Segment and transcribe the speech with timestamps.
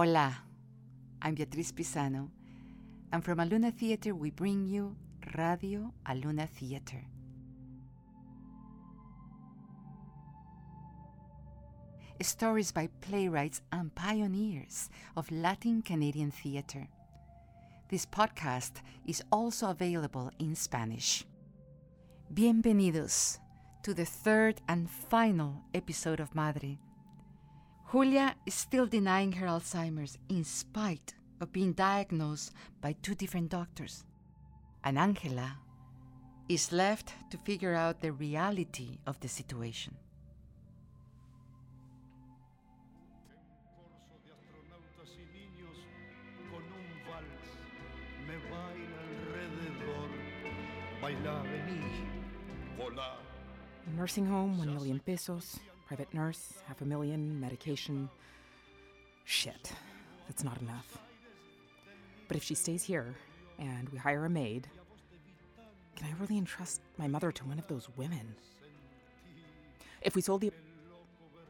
[0.00, 0.34] Hola,
[1.20, 2.30] I'm Beatriz Pizano,
[3.12, 4.96] and from Aluna Theater we bring you
[5.36, 7.04] Radio Aluna Theater.
[12.22, 16.88] Stories by playwrights and pioneers of Latin Canadian theater.
[17.90, 21.26] This podcast is also available in Spanish.
[22.32, 23.38] Bienvenidos
[23.82, 26.78] to the third and final episode of Madre.
[27.92, 34.04] Julia is still denying her Alzheimer's in spite of being diagnosed by two different doctors.
[34.84, 35.56] And Angela
[36.48, 39.96] is left to figure out the reality of the situation.
[53.96, 55.58] Nursing home, one million pesos.
[55.90, 57.40] Private nurse, half a million.
[57.40, 58.08] Medication.
[59.24, 59.72] Shit,
[60.28, 60.98] that's not enough.
[62.28, 63.16] But if she stays here
[63.58, 64.68] and we hire a maid,
[65.96, 68.36] can I really entrust my mother to one of those women?
[70.00, 70.52] If we sold the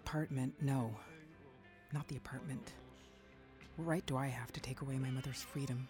[0.06, 0.90] apartment, no,
[1.92, 2.72] not the apartment.
[3.76, 5.86] What right do I have to take away my mother's freedom?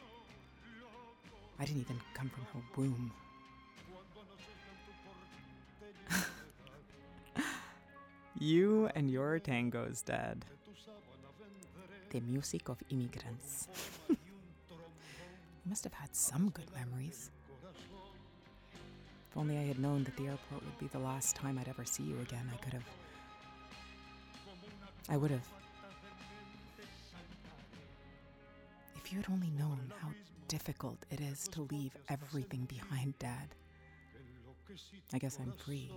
[1.60, 3.12] I didn't even come from her womb.
[8.42, 10.46] You and your tangos, Dad.
[12.08, 13.68] The music of immigrants.
[14.08, 14.16] you
[15.66, 17.30] must have had some good memories.
[19.30, 21.84] If only I had known that the airport would be the last time I'd ever
[21.84, 22.88] see you again, I could have.
[25.10, 25.46] I would have.
[28.96, 30.08] If you had only known how
[30.48, 33.54] difficult it is to leave everything behind, Dad.
[35.12, 35.90] I guess I'm free.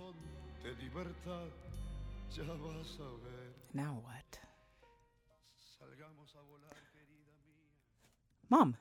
[2.32, 3.54] De libertad, ya vas a ver.
[3.72, 4.38] Now what?
[5.78, 8.48] Salgamos a volar, querida mía.
[8.50, 8.76] Mom,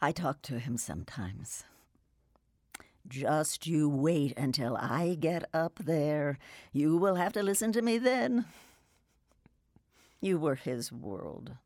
[0.00, 1.64] I talk to him sometimes.
[3.08, 6.38] Just you wait until I get up there.
[6.72, 8.44] You will have to listen to me then.
[10.20, 11.56] You were his world.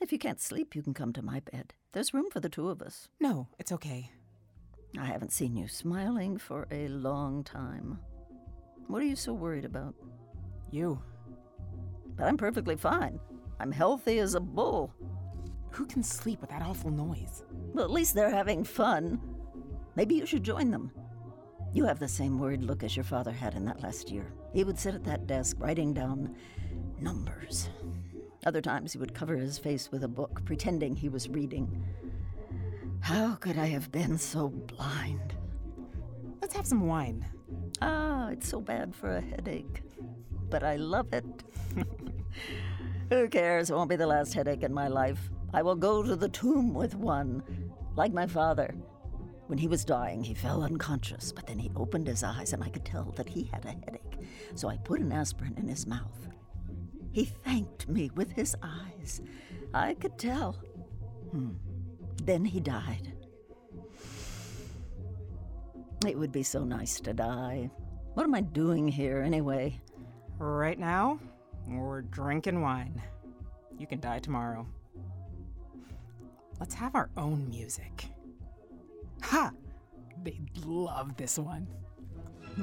[0.00, 1.72] If you can't sleep, you can come to my bed.
[1.92, 3.08] There's room for the two of us.
[3.20, 4.10] no, it's okay.
[4.98, 8.00] I haven't seen you smiling for a long time.
[8.88, 9.94] What are you so worried about?
[10.70, 11.00] You.
[12.16, 13.18] But I'm perfectly fine.
[13.60, 14.92] I'm healthy as a bull.
[15.70, 17.44] Who can sleep with that awful noise?
[17.72, 19.20] Well, at least they're having fun.
[19.96, 20.90] Maybe you should join them.
[21.72, 24.30] You have the same worried look as your father had in that last year.
[24.52, 26.36] He would sit at that desk writing down
[27.00, 27.70] numbers.
[28.44, 31.82] Other times he would cover his face with a book, pretending he was reading.
[33.00, 35.34] How could I have been so blind?
[36.42, 37.24] Let's have some wine.
[37.80, 39.82] Ah, it's so bad for a headache.
[40.50, 41.24] But I love it.
[43.10, 43.70] Who cares?
[43.70, 45.30] It won't be the last headache in my life.
[45.52, 47.42] I will go to the tomb with one,
[47.94, 48.74] like my father.
[49.48, 52.70] When he was dying, he fell unconscious, but then he opened his eyes and I
[52.70, 54.18] could tell that he had a headache.
[54.54, 56.28] So I put an aspirin in his mouth.
[57.10, 59.20] He thanked me with his eyes.
[59.74, 60.52] I could tell.
[61.32, 61.50] Hmm.
[62.22, 63.11] Then he died.
[66.06, 67.70] It would be so nice to die.
[68.14, 69.80] What am I doing here anyway?
[70.38, 71.20] Right now,
[71.68, 73.00] we're drinking wine.
[73.78, 74.66] You can die tomorrow.
[76.58, 78.06] Let's have our own music.
[79.22, 79.52] Ha!
[80.22, 81.68] They'd love this one.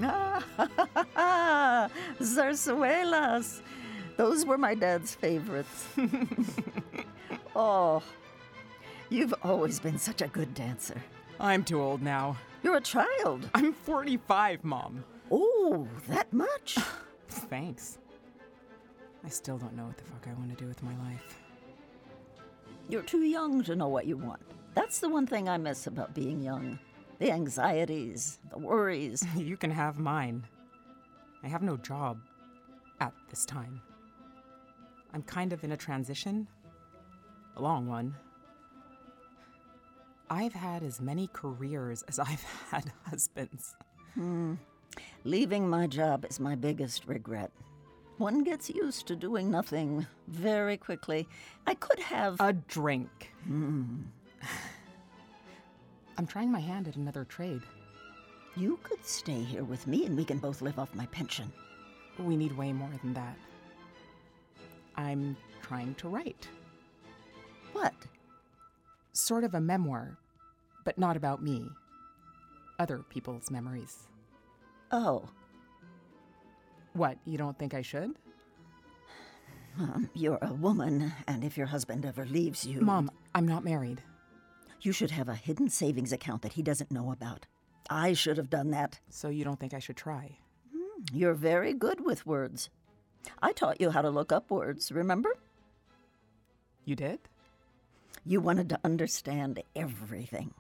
[0.02, 1.90] Ah,
[2.20, 3.62] zarzuelas.
[4.18, 5.88] Those were my dad's favorites.
[7.56, 8.04] oh,
[9.10, 11.02] you've always been such a good dancer.
[11.40, 12.38] I'm too old now.
[12.64, 13.50] You're a child.
[13.54, 15.04] I'm 45, Mom.
[15.32, 16.78] Oh, that much?
[17.30, 17.98] Thanks.
[19.24, 21.40] I still don't know what the fuck I want to do with my life.
[22.88, 24.42] You're too young to know what you want.
[24.74, 26.80] That's the one thing I miss about being young
[27.20, 29.26] the anxieties, the worries.
[29.36, 30.46] you can have mine.
[31.44, 32.20] I have no job
[33.00, 33.82] at this time.
[35.14, 36.48] I'm kind of in a transition,
[37.58, 38.16] a long one.
[40.30, 43.76] I've had as many careers as I've had husbands.
[44.14, 44.56] Hmm.
[45.24, 47.52] Leaving my job is my biggest regret.
[48.18, 51.28] One gets used to doing nothing very quickly.
[51.66, 52.36] I could have.
[52.40, 53.32] A drink.
[53.46, 54.02] Hmm.
[56.18, 57.62] I'm trying my hand at another trade.
[58.58, 61.50] you could stay here with me and we can both live off my pension.
[62.18, 63.38] We need way more than that.
[64.96, 66.50] I'm trying to write.
[67.72, 67.94] What?
[69.20, 70.18] Sort of a memoir,
[70.86, 71.68] but not about me.
[72.80, 74.08] Other people's memories.
[74.92, 75.28] Oh,
[76.94, 78.12] What, you don't think I should?
[79.78, 82.80] Um, you're a woman, and if your husband ever leaves you.
[82.82, 84.02] Mom, I'm not married.
[84.82, 87.46] You should have a hidden savings account that he doesn't know about.
[87.90, 89.00] I should have done that.
[89.10, 90.38] So you don't think I should try?
[91.12, 92.70] You're very good with words.
[93.42, 95.36] I taught you how to look up words, remember?
[96.86, 97.20] You did?
[98.26, 100.54] You wanted to understand everything.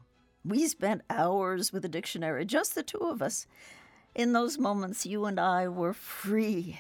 [0.45, 3.45] We spent hours with a dictionary, just the two of us.
[4.15, 6.79] In those moments, you and I were free.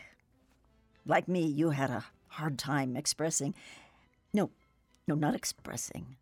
[1.05, 3.53] Like me, you had a hard time expressing.
[4.33, 4.49] No,
[5.07, 6.15] no, not expressing.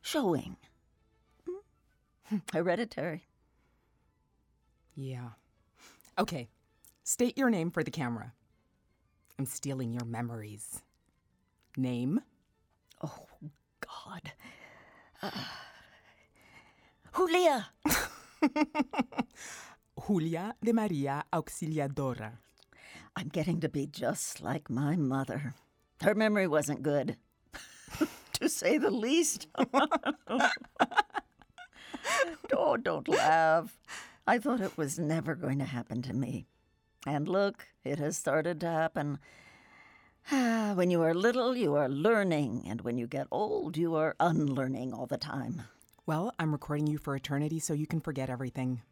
[0.00, 0.56] Showing.
[2.28, 2.36] Hmm.
[2.52, 3.24] Hereditary.
[4.94, 5.30] Yeah.
[6.18, 6.48] Okay.
[7.02, 8.32] State your name for the camera.
[9.38, 10.82] I'm stealing your memories.
[11.76, 12.20] Name?
[13.02, 13.26] Oh,
[14.10, 14.32] God.
[15.22, 15.30] Uh,
[17.16, 17.68] Julia.
[20.06, 22.32] Julia de Maria Auxiliadora.
[23.14, 25.54] I'm getting to be just like my mother.
[26.02, 27.16] Her memory wasn't good,
[28.32, 29.46] to say the least.
[32.56, 33.76] oh, don't laugh.
[34.26, 36.46] I thought it was never going to happen to me.
[37.06, 39.18] And look, it has started to happen.
[40.28, 44.92] When you are little, you are learning, and when you get old, you are unlearning
[44.92, 45.62] all the time.
[46.06, 48.82] Well, I'm recording you for eternity so you can forget everything.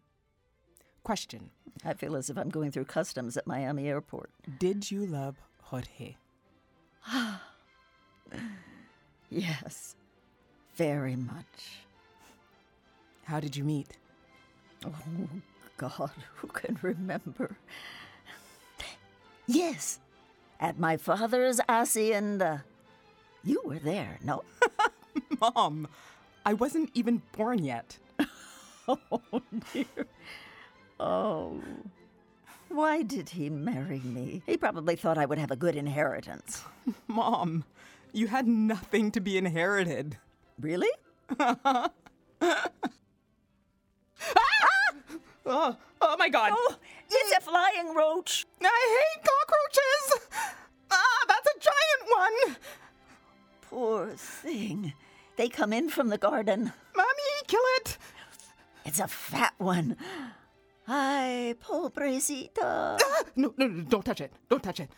[1.02, 1.50] Question
[1.84, 4.30] I feel as if I'm going through customs at Miami Airport.
[4.58, 6.16] Did you love Jorge?
[7.06, 7.42] Ah,
[9.30, 9.94] yes,
[10.76, 11.82] very much.
[13.25, 13.96] How did you meet?
[14.84, 14.94] Oh,
[15.76, 17.56] God, who can remember?
[19.46, 19.98] Yes,
[20.60, 22.64] at my father's hacienda.
[23.44, 24.44] You were there, no?
[25.40, 25.88] Mom,
[26.44, 27.99] I wasn't even born yet.
[28.88, 30.06] oh, dear.
[31.00, 31.60] Oh.
[32.69, 34.43] Why did he marry me?
[34.46, 36.64] He probably thought I would have a good inheritance.
[37.08, 37.64] Mom,
[38.12, 40.19] you had nothing to be inherited.
[40.61, 40.90] Really?
[41.38, 41.90] ah!
[45.46, 46.52] oh, oh my god.
[46.54, 46.76] Oh,
[47.10, 48.46] it's a flying roach.
[48.62, 50.28] I hate cockroaches.
[50.90, 52.56] Ah, that's a giant one.
[53.60, 54.94] Poor thing.
[55.37, 56.72] They come in from the garden.
[56.96, 57.99] Mommy, kill it.
[58.84, 59.96] It's a fat one.
[60.87, 62.99] Ay, pobrecita.
[63.00, 64.32] Ah, no, no, no, don't touch it.
[64.49, 64.90] Don't touch it.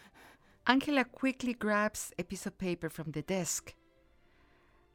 [0.66, 3.74] Angela quickly grabs a piece of paper from the desk.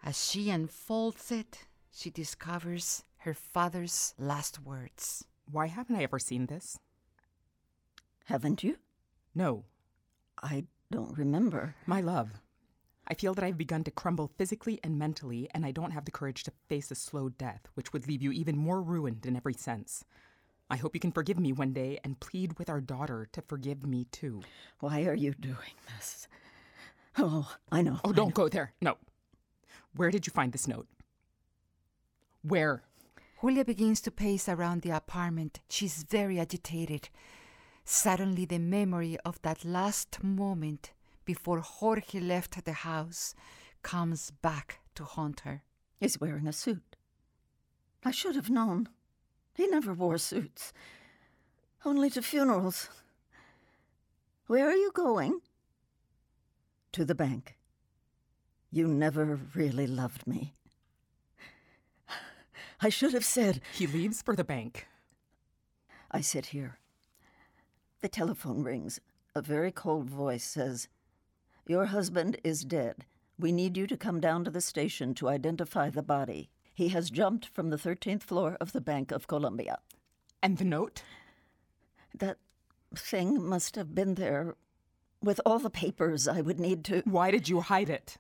[0.04, 5.26] As she unfolds it, she discovers her father's last words.
[5.52, 6.80] Why haven't I ever seen this?
[8.26, 8.78] Haven't you?
[9.34, 9.66] No.
[10.42, 11.76] I don't remember.
[11.86, 12.30] My love,
[13.08, 16.12] I feel that I've begun to crumble physically and mentally, and I don't have the
[16.12, 19.54] courage to face a slow death, which would leave you even more ruined in every
[19.54, 20.04] sense.
[20.70, 23.86] I hope you can forgive me one day and plead with our daughter to forgive
[23.86, 24.42] me too.
[24.80, 26.28] Why are you doing this?
[27.18, 28.00] Oh, I know.
[28.04, 28.34] Oh, don't know.
[28.34, 28.74] go there.
[28.82, 28.98] No.
[29.96, 30.88] Where did you find this note?
[32.42, 32.84] Where?
[33.40, 35.60] Julia begins to pace around the apartment.
[35.70, 37.10] She's very agitated.
[37.86, 40.92] Suddenly, the memory of that last moment
[41.24, 43.36] before Jorge left the house
[43.84, 45.62] comes back to haunt her.
[46.00, 46.96] He's wearing a suit.
[48.04, 48.90] I should have known.
[49.54, 50.74] He never wore suits,
[51.86, 52.90] only to funerals.
[54.48, 55.42] Where are you going?
[56.94, 57.58] To the bank.
[58.72, 60.56] You never really loved me.
[62.82, 64.88] I should have said, He leaves for the bank.
[66.12, 66.80] I sit here.
[68.06, 69.00] The telephone rings.
[69.34, 70.90] A very cold voice says,
[71.66, 73.04] Your husband is dead.
[73.40, 76.52] We need you to come down to the station to identify the body.
[76.72, 79.80] He has jumped from the 13th floor of the Bank of Colombia.
[80.44, 81.02] And the note?
[82.16, 82.38] That
[82.96, 84.54] thing must have been there
[85.24, 87.02] with all the papers I would need to.
[87.06, 88.20] Why did you hide it?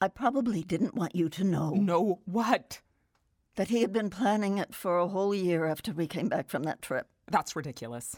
[0.00, 2.80] I probably didn't want you to know Know what?
[3.56, 6.62] that he had been planning it for a whole year after we came back from
[6.62, 7.06] that trip.
[7.30, 8.16] That's ridiculous.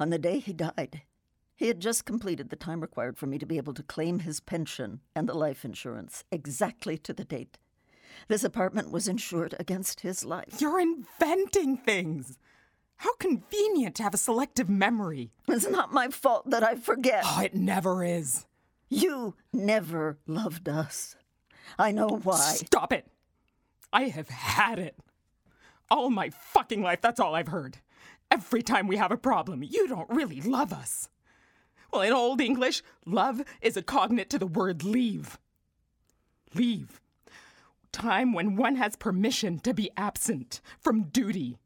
[0.00, 1.02] On the day he died,
[1.54, 4.40] he had just completed the time required for me to be able to claim his
[4.40, 7.58] pension and the life insurance exactly to the date.
[8.26, 10.58] This apartment was insured against his life.
[10.58, 12.38] You're inventing things.
[12.96, 15.32] How convenient to have a selective memory.
[15.46, 17.22] It's not my fault that I forget.
[17.26, 18.46] Oh, it never is.
[18.88, 21.14] You never loved us.
[21.78, 22.54] I know why.
[22.54, 23.06] Stop it.
[23.92, 24.96] I have had it.
[25.90, 27.78] All my fucking life, that's all I've heard.
[28.30, 31.08] Every time we have a problem, you don't really love us.
[31.92, 35.38] Well, in Old English, love is a cognate to the word leave.
[36.54, 37.00] Leave.
[37.92, 41.58] Time when one has permission to be absent from duty.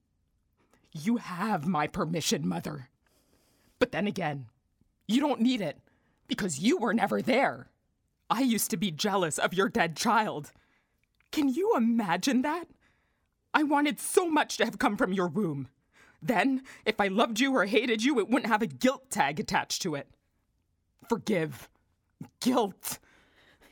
[0.92, 2.88] You have my permission, Mother.
[3.78, 4.46] But then again,
[5.06, 5.78] you don't need it
[6.26, 7.68] Because you were never there.
[8.30, 10.52] I used to be jealous of your dead child.
[11.30, 12.64] Can you imagine that?
[13.52, 15.68] I wanted so much to have come from your womb.
[16.24, 19.82] Then, if I loved you or hated you, it wouldn't have a guilt tag attached
[19.82, 20.08] to it.
[21.06, 21.68] Forgive.
[22.40, 22.98] Guilt.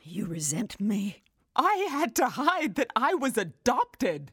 [0.03, 1.23] You resent me?
[1.55, 4.31] I had to hide that I was adopted.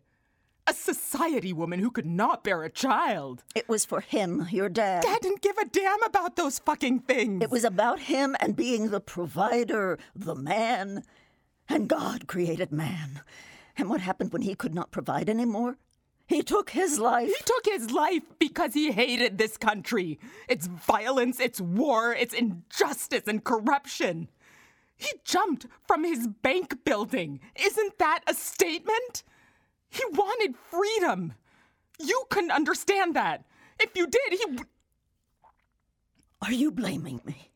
[0.67, 3.43] A society woman who could not bear a child.
[3.55, 5.03] It was for him, your dad.
[5.03, 7.43] Dad didn't give a damn about those fucking things.
[7.43, 11.05] It was about him and being the provider, the man.
[11.69, 13.23] And God created man.
[13.79, 15.79] And what happened when he could not provide anymore?
[16.31, 17.27] He took his life.
[17.27, 20.21] He took his life because he hated this country.
[20.49, 24.29] Its violence, its war, its injustice and corruption.
[24.97, 27.41] He jumped from his bank building.
[27.61, 29.25] Isn't that a statement?
[29.89, 31.33] He wanted freedom.
[31.99, 33.45] You couldn't understand that.
[33.81, 34.39] If you did, he.
[34.39, 34.65] w-
[36.43, 37.51] Are you blaming me?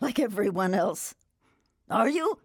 [0.00, 1.14] Like everyone else?
[1.88, 2.36] Are you?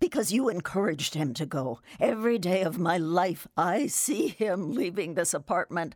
[0.00, 1.80] Because you encouraged him to go.
[2.00, 5.94] Every day of my life, I see him leaving this apartment.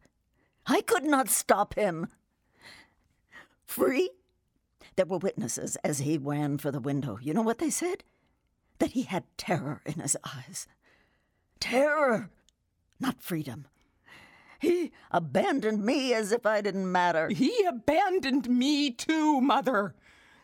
[0.66, 2.09] I could not stop him.
[3.66, 4.11] Free?
[4.97, 7.18] There were witnesses as he ran for the window.
[7.23, 8.04] You know what they said?
[8.78, 10.66] That he had terror in his eyes.
[11.61, 12.30] Terror,
[13.00, 13.66] not freedom.
[14.59, 17.28] He abandoned me as if I didn't matter.
[17.28, 19.95] He abandoned me too, Mother.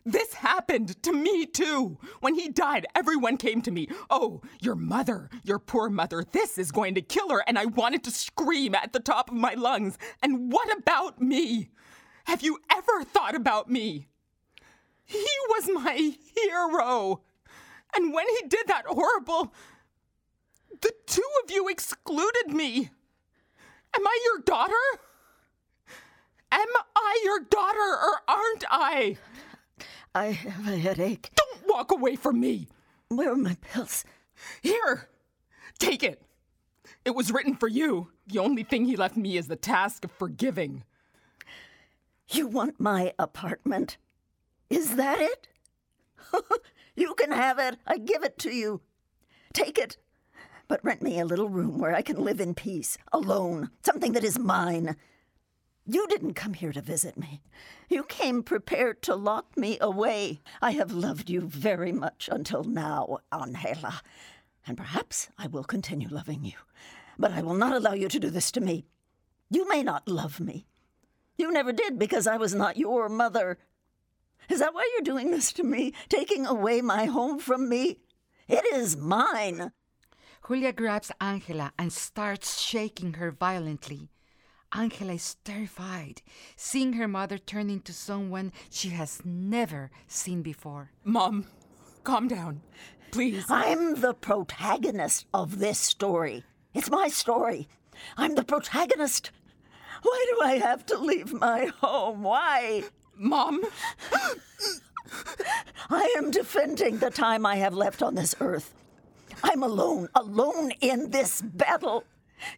[0.06, 1.98] This happened to me too.
[2.20, 3.88] When he died, everyone came to me.
[4.10, 7.42] Oh, your mother, your poor mother, this is going to kill her.
[7.46, 9.98] And I wanted to scream at the top of my lungs.
[10.22, 11.70] And what about me?
[12.24, 14.08] Have you ever thought about me?
[15.04, 17.22] He was my hero.
[17.96, 19.54] And when he did that horrible,
[20.80, 22.90] the two of you excluded me.
[23.96, 24.72] Am I your daughter?
[26.52, 29.16] Am I your daughter or aren't I?
[30.14, 31.30] I have a headache.
[31.34, 32.68] Don't walk away from me.
[33.08, 34.04] Where are my pills?
[34.62, 35.08] Here,
[35.78, 36.22] take it.
[37.04, 38.10] It was written for you.
[38.26, 40.84] The only thing he left me is the task of forgiving.
[42.28, 43.96] You want my apartment?
[44.70, 45.48] Is that it?
[46.96, 47.76] you can have it.
[47.86, 48.80] I give it to you.
[49.52, 49.98] Take it.
[50.68, 54.24] But rent me a little room where I can live in peace, alone, something that
[54.24, 54.96] is mine.
[55.86, 57.42] You didn't come here to visit me.
[57.90, 60.40] You came prepared to lock me away.
[60.62, 64.00] I have loved you very much until now, Angela.
[64.66, 66.54] And perhaps I will continue loving you.
[67.18, 68.86] But I will not allow you to do this to me.
[69.50, 70.66] You may not love me.
[71.36, 73.58] You never did because I was not your mother.
[74.48, 75.92] Is that why you're doing this to me?
[76.08, 77.98] Taking away my home from me?
[78.48, 79.72] It is mine.
[80.46, 84.10] Julia grabs Angela and starts shaking her violently.
[84.74, 86.20] Angela is terrified,
[86.56, 90.90] seeing her mother turn into someone she has never seen before.
[91.04, 91.46] Mom,
[92.02, 92.60] calm down.
[93.12, 93.44] Please.
[93.48, 96.42] I'm the protagonist of this story.
[96.74, 97.68] It's my story.
[98.16, 99.30] I'm the protagonist.
[100.02, 102.24] Why do I have to leave my home?
[102.24, 102.82] Why?
[103.16, 103.62] Mom,
[105.88, 108.74] I am defending the time I have left on this earth.
[109.44, 112.04] I'm alone, alone in this battle.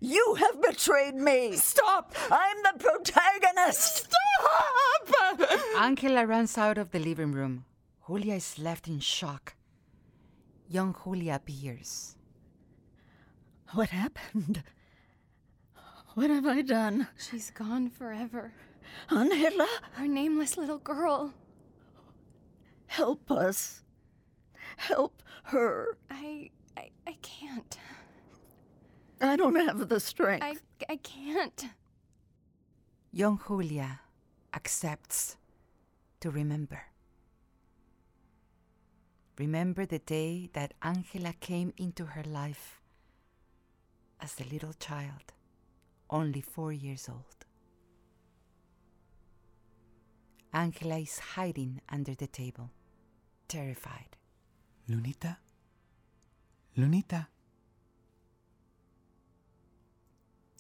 [0.00, 1.56] You have betrayed me.
[1.56, 2.14] stop!
[2.30, 4.09] I'm the protagonist.
[4.09, 5.50] Stop!
[5.78, 7.64] Angela runs out of the living room.
[8.06, 9.54] Julia is left in shock.
[10.68, 12.16] Young Julia appears.
[13.73, 14.62] What happened?
[16.14, 17.09] What have I done?
[17.18, 18.52] She's gone forever.
[19.11, 19.68] Angela,
[19.99, 21.35] Our nameless little girl.
[22.87, 23.83] help us.
[24.78, 25.99] Help her.
[26.11, 26.50] I.
[26.76, 27.78] I, I can't.
[29.20, 30.44] I don't have the strength.
[30.44, 30.56] I.
[30.88, 31.66] I can't.
[33.12, 34.00] Young Julia
[34.52, 35.37] accepts
[36.20, 36.82] to remember.
[39.38, 42.80] Remember the day that Angela came into her life
[44.20, 45.32] as a little child,
[46.11, 47.44] only four years old.
[50.52, 52.70] Angela is hiding under the table,
[53.46, 54.16] terrified.
[54.88, 55.37] Lunita?
[56.78, 57.26] Lunita?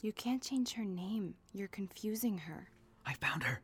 [0.02, 1.34] You can't change her name.
[1.52, 2.68] You're confusing her.
[3.04, 3.60] I found her.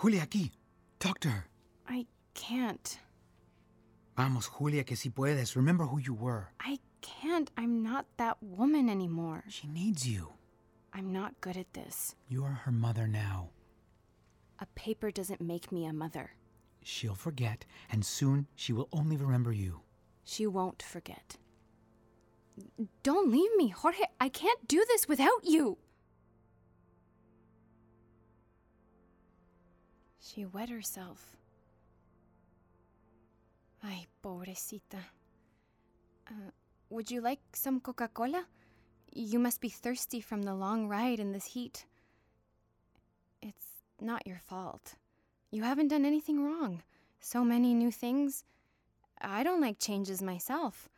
[0.00, 0.50] Julia, aquí.
[0.98, 1.46] Talk to her.
[1.88, 2.98] I can't.
[4.16, 5.56] Vamos, Julia, que si puedes.
[5.56, 6.48] Remember who you were.
[6.60, 7.50] I can't.
[7.56, 9.44] I'm not that woman anymore.
[9.48, 10.32] She needs you.
[10.92, 12.14] I'm not good at this.
[12.28, 13.50] You are her mother now.
[14.60, 16.30] A paper doesn't make me a mother.
[16.82, 19.80] She'll forget, and soon she will only remember you.
[20.24, 21.36] She won't forget.
[23.02, 24.04] Don't leave me, Jorge.
[24.20, 25.78] I can't do this without you.
[30.20, 31.36] She wet herself.
[33.82, 35.00] Ay, pobrecita.
[36.28, 36.50] Uh,
[36.88, 38.46] would you like some Coca Cola?
[39.12, 41.84] You must be thirsty from the long ride in this heat.
[43.42, 43.66] It's
[44.00, 44.94] not your fault.
[45.50, 46.82] You haven't done anything wrong.
[47.20, 48.44] So many new things.
[49.20, 50.88] I don't like changes myself.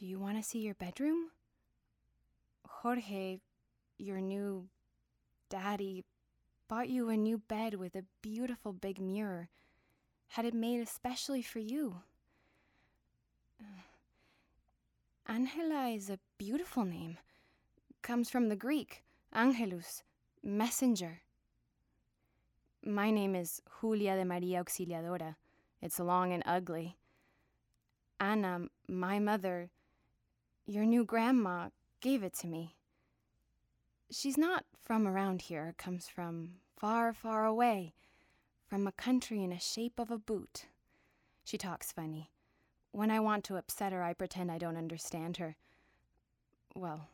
[0.00, 1.28] Do you want to see your bedroom?
[2.66, 3.40] Jorge,
[3.98, 4.70] your new
[5.50, 6.04] daddy,
[6.68, 9.50] bought you a new bed with a beautiful big mirror.
[10.28, 11.96] Had it made especially for you.
[15.28, 17.18] Angela is a beautiful name.
[18.00, 19.04] Comes from the Greek,
[19.34, 20.02] angelus,
[20.42, 21.20] messenger.
[22.82, 25.36] My name is Julia de Maria Auxiliadora.
[25.82, 26.96] It's long and ugly.
[28.18, 29.68] Anna, my mother,
[30.70, 31.68] your new grandma,
[32.00, 32.76] gave it to me.
[34.08, 37.92] She's not from around here, comes from far, far away,
[38.68, 40.66] from a country in the shape of a boot.
[41.42, 42.30] She talks funny.
[42.92, 45.56] When I want to upset her, I pretend I don't understand her.
[46.76, 47.08] Well,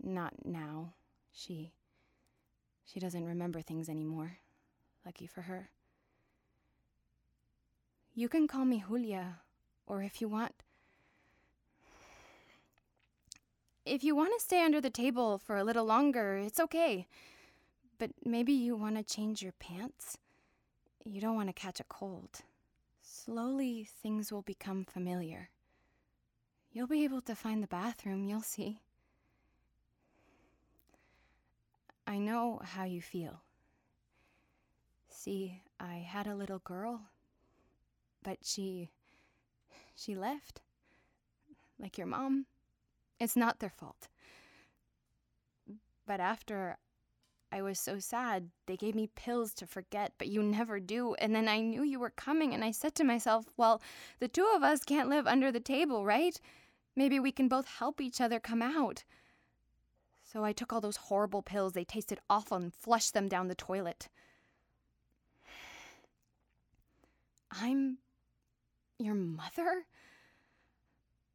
[0.00, 0.94] not now.
[1.32, 1.72] She.
[2.84, 4.38] She doesn't remember things anymore.
[5.04, 5.70] Lucky for her.
[8.14, 9.40] You can call me Julia,
[9.88, 10.54] or if you want.
[13.90, 17.08] If you want to stay under the table for a little longer, it's okay.
[17.98, 20.16] But maybe you want to change your pants?
[21.04, 22.42] You don't want to catch a cold.
[23.02, 25.50] Slowly, things will become familiar.
[26.70, 28.80] You'll be able to find the bathroom, you'll see.
[32.06, 33.42] I know how you feel.
[35.08, 37.00] See, I had a little girl,
[38.22, 38.90] but she.
[39.96, 40.60] she left.
[41.76, 42.46] Like your mom.
[43.20, 44.08] It's not their fault.
[46.06, 46.78] But after
[47.52, 51.14] I was so sad, they gave me pills to forget, but you never do.
[51.14, 53.82] And then I knew you were coming, and I said to myself, well,
[54.18, 56.40] the two of us can't live under the table, right?
[56.96, 59.04] Maybe we can both help each other come out.
[60.22, 61.72] So I took all those horrible pills.
[61.72, 64.08] They tasted awful and flushed them down the toilet.
[67.50, 67.98] I'm
[68.98, 69.86] your mother?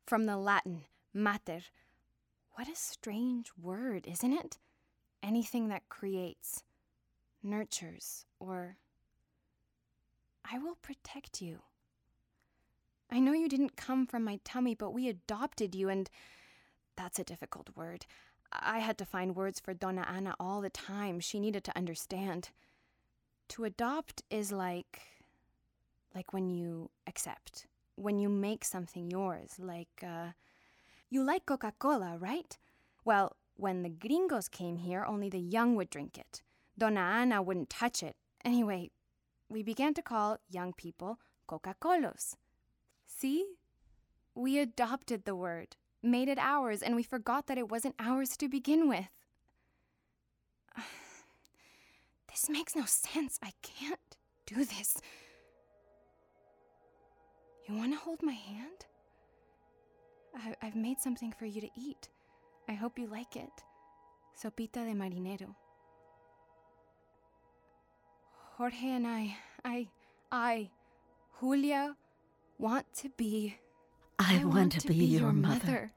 [0.07, 0.83] From the Latin,
[1.15, 1.61] mater.
[2.51, 4.57] What a strange word, isn't it?
[5.23, 6.63] Anything that creates,
[7.41, 8.77] nurtures, or.
[10.49, 11.61] I will protect you.
[13.09, 16.09] I know you didn't come from my tummy, but we adopted you, and
[16.95, 18.05] that's a difficult word.
[18.51, 21.19] I had to find words for Donna Ana all the time.
[21.19, 22.49] She needed to understand.
[23.49, 25.01] To adopt is like
[26.15, 30.29] like when you accept, when you make something yours, like, uh,
[31.09, 32.57] you like Coca Cola, right?
[33.03, 36.41] Well, when the gringos came here, only the young would drink it.
[36.77, 38.15] Donna Ana wouldn't touch it.
[38.43, 38.91] Anyway,
[39.49, 42.35] we began to call young people Coca Colos.
[43.05, 43.45] See?
[44.33, 48.49] We adopted the word, made it ours, and we forgot that it wasn't ours to
[48.49, 49.09] begin with.
[52.29, 53.39] This makes no sense.
[53.41, 54.97] I can't do this.
[57.65, 58.85] You want to hold my hand?
[60.35, 62.09] I- I've made something for you to eat.
[62.67, 63.63] I hope you like it.
[64.33, 65.55] Sopita de marinero.
[68.57, 69.87] Jorge and I, I,
[70.31, 70.69] I,
[71.39, 71.95] Julia,
[72.57, 73.57] want to be.
[74.17, 75.91] I, want, to, be, your mother.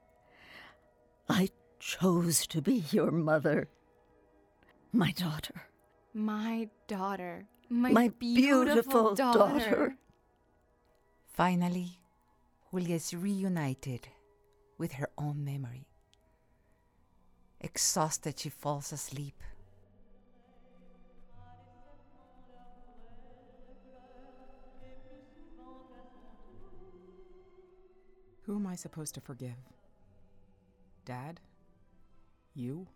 [1.29, 3.69] I chose to be your mother.
[4.93, 5.69] My daughter.
[6.13, 7.47] My daughter.
[7.69, 9.97] My, My beautiful, beautiful daughter.
[11.27, 12.01] Finally,
[12.73, 14.09] Julia is reunited
[14.79, 15.89] with her own memory.
[17.61, 19.35] Exhausted, she falls asleep.
[28.43, 29.59] Who am I supposed to forgive?
[31.05, 31.41] Dad?
[32.55, 32.87] You?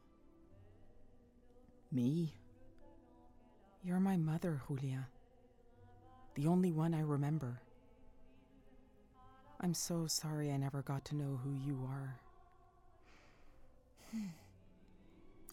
[1.91, 2.33] Me?
[3.85, 5.09] You're my mother, Julia.
[6.37, 7.61] The only one I remember.
[9.63, 12.17] I'm so sorry I never got to know who you are.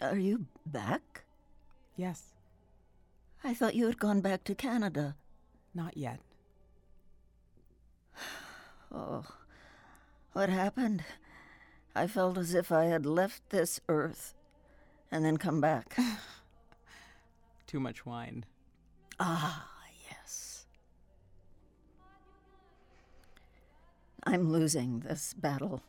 [0.09, 1.23] Are you back?
[1.95, 2.33] Yes,
[3.43, 5.15] I thought you had gone back to Canada.
[5.73, 6.19] not yet.
[8.91, 9.23] Oh,
[10.33, 11.03] what happened?
[11.95, 14.33] I felt as if I had left this earth
[15.11, 15.95] and then come back.
[17.67, 18.45] Too much wine.
[19.19, 19.67] ah,
[20.09, 20.65] yes.
[24.23, 25.81] I'm losing this battle.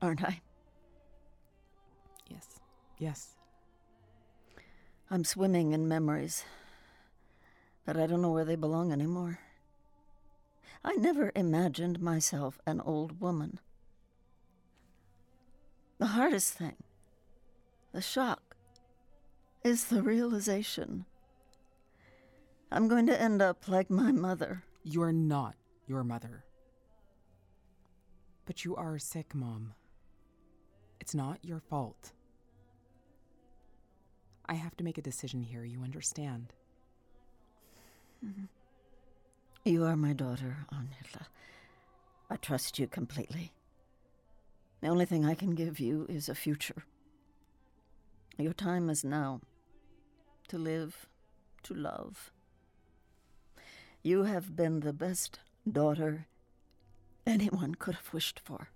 [0.00, 0.40] Aren't I?
[2.28, 2.60] Yes.
[2.98, 3.28] Yes.
[5.10, 6.44] I'm swimming in memories,
[7.84, 9.38] but I don't know where they belong anymore.
[10.84, 13.60] I never imagined myself an old woman.
[15.98, 16.76] The hardest thing,
[17.92, 18.56] the shock,
[19.64, 21.06] is the realization
[22.70, 24.64] I'm going to end up like my mother.
[24.82, 25.54] You are not
[25.86, 26.45] your mother.
[28.46, 29.74] But you are sick, Mom.
[31.00, 32.12] It's not your fault.
[34.48, 36.52] I have to make a decision here, you understand?
[38.24, 38.44] Mm-hmm.
[39.64, 41.26] You are my daughter, Angela.
[42.30, 43.52] I trust you completely.
[44.80, 46.84] The only thing I can give you is a future.
[48.38, 49.40] Your time is now
[50.48, 51.06] to live,
[51.64, 52.30] to love.
[54.02, 56.26] You have been the best daughter
[57.26, 58.68] anyone could have wished for.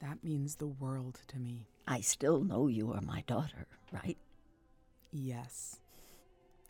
[0.00, 1.68] That means the world to me.
[1.86, 4.16] I still know you are my daughter, right?
[5.10, 5.80] Yes.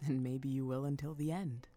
[0.05, 1.68] And maybe you will until the end.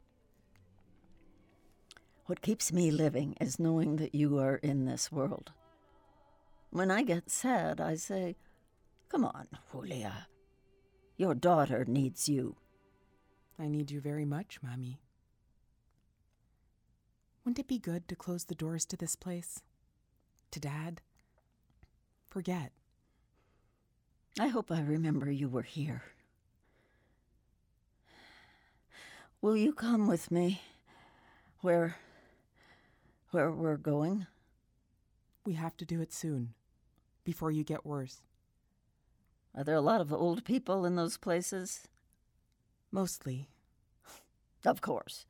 [2.25, 5.51] What keeps me living is knowing that you are in this world.
[6.69, 8.37] When I get sad, I say,
[9.09, 10.27] Come on, Julia.
[11.17, 12.55] Your daughter needs you.
[13.59, 15.01] I need you very much, Mommy.
[17.43, 19.61] Wouldn't it be good to close the doors to this place?
[20.51, 21.01] To Dad?
[22.29, 22.71] Forget.
[24.39, 26.03] I hope I remember you were here.
[29.41, 30.61] Will you come with me
[31.61, 31.97] where
[33.31, 34.27] where we're going?
[35.45, 36.53] We have to do it soon,
[37.23, 38.21] before you get worse.
[39.55, 41.87] Are there a lot of old people in those places?
[42.91, 43.49] Mostly.
[44.63, 45.25] Of course.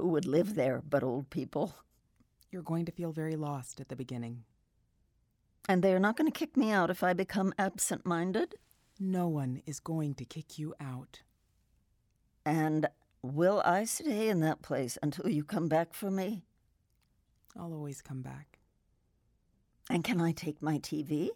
[0.00, 1.74] Who would live there but old people?
[2.50, 4.44] You're going to feel very lost at the beginning.
[5.68, 8.54] And they're not going to kick me out if I become absent minded?
[8.98, 11.20] No one is going to kick you out.
[12.46, 12.88] And
[13.20, 16.44] will I stay in that place until you come back for me?
[17.54, 18.58] I'll always come back.
[19.90, 21.28] And can I take my TV?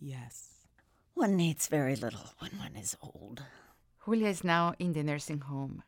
[0.00, 0.68] Yes.
[1.14, 3.42] One needs very little when one is old.
[4.04, 5.82] Julia is now in the nursing home.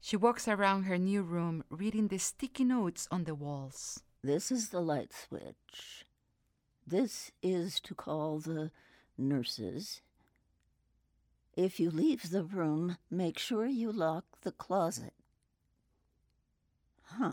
[0.00, 4.02] She walks around her new room reading the sticky notes on the walls.
[4.22, 6.06] This is the light switch.
[6.86, 8.70] This is to call the
[9.18, 10.02] nurses.
[11.56, 15.14] If you leave the room, make sure you lock the closet.
[17.02, 17.32] Huh.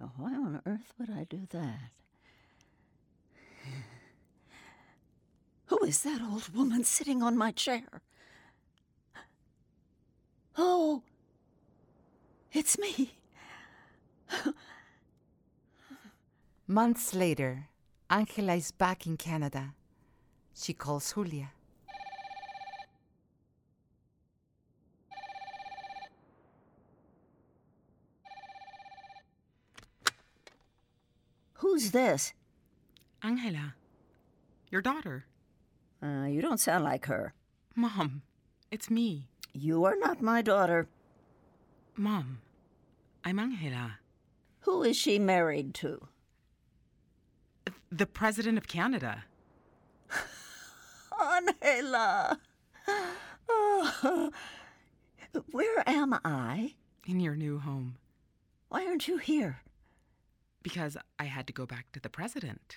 [0.00, 1.90] Now, why on earth would I do that?
[5.66, 8.02] Who is that old woman sitting on my chair?
[10.56, 11.02] Oh,
[12.52, 13.12] it's me.
[16.66, 17.68] Months later,
[18.10, 19.74] Angela is back in Canada.
[20.54, 21.50] She calls Julia.
[31.54, 32.32] Who's this?
[33.22, 33.74] Angela,
[34.70, 35.26] your daughter.
[36.02, 37.34] Uh, you don't sound like her.
[37.76, 38.22] Mom,
[38.70, 39.28] it's me.
[39.52, 40.88] You are not my daughter.
[41.96, 42.38] Mom,
[43.24, 43.98] I'm Angela,
[44.60, 46.08] Who is she married to?
[47.90, 49.24] the President of Canada.
[51.20, 52.38] Angela.
[53.48, 54.30] Oh.
[55.50, 56.74] Where am I?
[57.06, 57.96] In your new home.
[58.70, 59.60] Why aren't you here?
[60.62, 62.76] Because I had to go back to the President.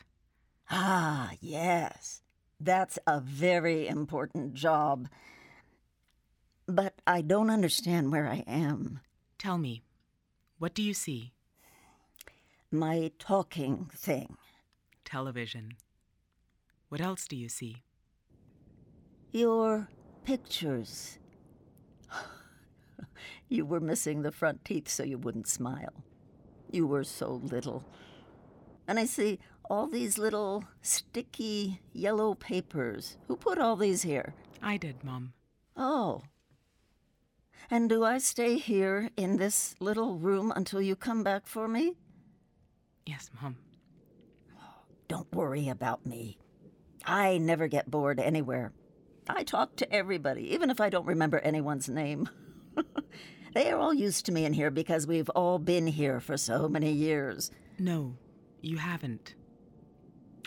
[0.70, 2.22] Ah, yes.
[2.60, 5.08] That's a very important job.
[6.68, 9.00] But I don't understand where I am.
[9.46, 9.84] Tell me,
[10.58, 11.32] what do you see?
[12.72, 14.38] My talking thing.
[15.04, 15.74] Television.
[16.90, 17.84] What else do you see?
[19.32, 19.88] Your
[20.24, 21.20] pictures.
[23.48, 25.94] you were missing the front teeth so you wouldn't smile.
[26.72, 27.86] You were so little.
[28.88, 29.38] And I see
[29.70, 33.18] all these little sticky yellow papers.
[33.28, 34.34] Who put all these here?
[34.64, 35.34] I did, Mom.
[35.78, 36.24] Oh.
[37.70, 41.96] And do I stay here in this little room until you come back for me?
[43.06, 43.58] Yes, Mom.
[45.08, 46.38] Don't worry about me.
[47.06, 48.72] I never get bored anywhere.
[49.28, 52.30] I talk to everybody, even if I don't remember anyone's name.
[53.54, 56.68] they are all used to me in here because we've all been here for so
[56.68, 57.52] many years.
[57.80, 58.18] No,
[58.62, 59.36] you haven't.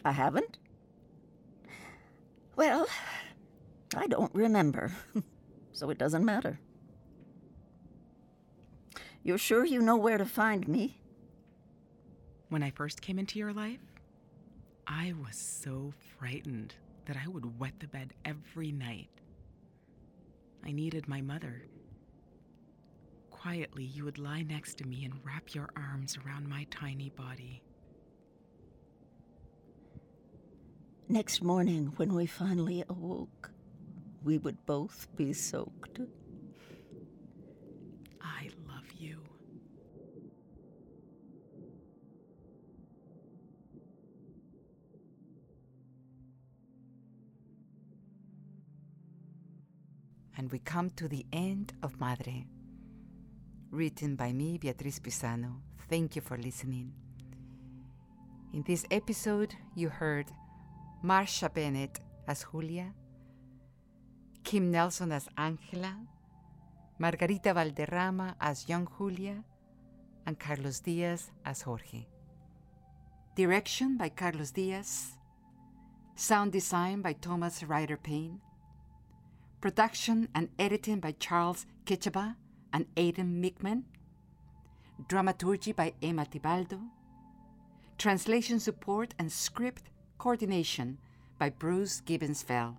[0.04, 0.59] I haven't?
[2.57, 2.87] Well,
[3.96, 4.92] I don't remember,
[5.72, 6.61] so it doesn't matter.
[9.29, 11.03] You're sure you know where to find me?
[12.49, 13.83] When I first came into your life,
[14.87, 19.11] I was so frightened that I would wet the bed every night.
[20.64, 21.64] I needed my mother.
[23.31, 27.62] quietly you would lie next to me and wrap your arms around my tiny body.
[31.09, 33.51] Next morning, when we finally awoke,
[34.25, 36.01] we would both be soaked.
[38.21, 38.51] I
[50.38, 52.46] And we come to the end of Madre.
[53.70, 55.57] Written by me, Beatriz Pizano.
[55.90, 56.92] Thank you for listening.
[58.55, 60.27] In this episode, you heard
[61.05, 62.94] Marsha Bennett as Julia,
[64.44, 65.94] Kim Nelson as Angela,
[66.98, 69.42] Margarita Valderrama as young Julia,
[70.24, 72.07] and Carlos Diaz as Jorge.
[73.35, 75.12] Direction by Carlos Diaz.
[76.14, 78.40] Sound design by Thomas Ryder Payne.
[79.61, 82.37] Production and editing by Charles Kitchaba
[82.73, 83.83] and Aidan Mickman.
[85.09, 86.81] Dramaturgy by Emma Tibaldo.
[87.99, 90.99] Translation support and script coordination
[91.40, 92.79] by Bruce Gibbons Fell.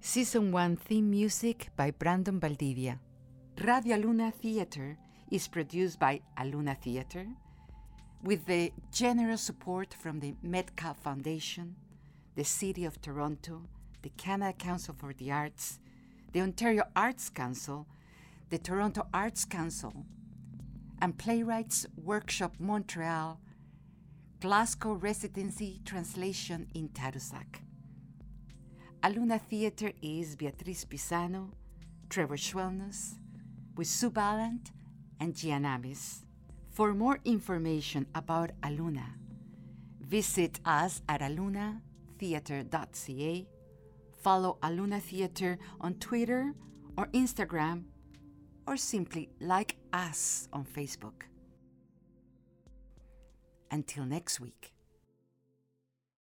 [0.00, 2.98] Season 1 theme music by Brandon Valdivia.
[3.62, 4.96] Radio Aluna Theatre
[5.30, 7.26] is produced by Aluna Theatre
[8.22, 11.76] with the generous support from the Metcalf Foundation,
[12.36, 13.68] the City of Toronto,
[14.06, 15.80] the Canada Council for the Arts,
[16.30, 17.88] the Ontario Arts Council,
[18.50, 20.06] the Toronto Arts Council,
[21.02, 23.40] and Playwrights Workshop Montreal,
[24.38, 27.62] Glassco Residency Translation in Tadoussac.
[29.02, 31.50] Aluna Theatre is Beatriz Pizano,
[32.08, 33.16] Trevor Schwellnus,
[33.76, 34.70] with Sue Ballant
[35.18, 36.22] and Gianamis.
[36.70, 39.14] For more information about Aluna,
[40.00, 43.48] visit us at alunatheatre.ca,
[44.26, 46.52] follow Aluna Theatre on Twitter
[46.98, 47.84] or Instagram,
[48.66, 51.30] or simply like us on Facebook.
[53.70, 54.75] Until next week.